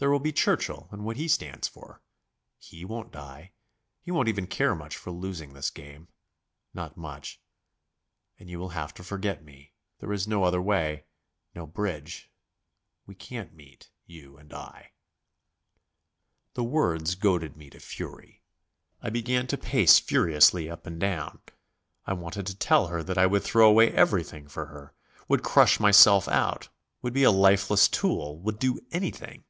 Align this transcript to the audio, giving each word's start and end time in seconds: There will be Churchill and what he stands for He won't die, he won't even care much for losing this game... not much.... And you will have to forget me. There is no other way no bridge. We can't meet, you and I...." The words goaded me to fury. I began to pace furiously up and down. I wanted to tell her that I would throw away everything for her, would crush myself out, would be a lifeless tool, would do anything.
There 0.00 0.10
will 0.12 0.20
be 0.20 0.30
Churchill 0.30 0.88
and 0.92 1.04
what 1.04 1.16
he 1.16 1.26
stands 1.26 1.66
for 1.66 2.02
He 2.56 2.84
won't 2.84 3.10
die, 3.10 3.50
he 4.00 4.12
won't 4.12 4.28
even 4.28 4.46
care 4.46 4.76
much 4.76 4.96
for 4.96 5.10
losing 5.10 5.54
this 5.54 5.70
game... 5.70 6.06
not 6.72 6.96
much.... 6.96 7.40
And 8.38 8.48
you 8.48 8.60
will 8.60 8.68
have 8.68 8.94
to 8.94 9.02
forget 9.02 9.42
me. 9.42 9.72
There 9.98 10.12
is 10.12 10.28
no 10.28 10.44
other 10.44 10.62
way 10.62 11.06
no 11.52 11.66
bridge. 11.66 12.30
We 13.06 13.16
can't 13.16 13.52
meet, 13.54 13.90
you 14.06 14.36
and 14.38 14.52
I...." 14.52 14.92
The 16.54 16.62
words 16.62 17.16
goaded 17.16 17.56
me 17.56 17.68
to 17.70 17.80
fury. 17.80 18.44
I 19.02 19.10
began 19.10 19.48
to 19.48 19.58
pace 19.58 19.98
furiously 19.98 20.70
up 20.70 20.86
and 20.86 21.00
down. 21.00 21.40
I 22.06 22.12
wanted 22.12 22.46
to 22.46 22.56
tell 22.56 22.86
her 22.86 23.02
that 23.02 23.18
I 23.18 23.26
would 23.26 23.42
throw 23.42 23.68
away 23.68 23.90
everything 23.90 24.46
for 24.46 24.66
her, 24.66 24.94
would 25.26 25.42
crush 25.42 25.80
myself 25.80 26.28
out, 26.28 26.68
would 27.02 27.12
be 27.14 27.24
a 27.24 27.32
lifeless 27.32 27.88
tool, 27.88 28.38
would 28.42 28.60
do 28.60 28.78
anything. 28.92 29.42